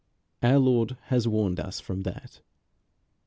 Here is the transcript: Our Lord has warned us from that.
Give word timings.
Our 0.41 0.57
Lord 0.57 0.97
has 1.09 1.27
warned 1.27 1.59
us 1.59 1.79
from 1.79 2.01
that. 2.01 2.41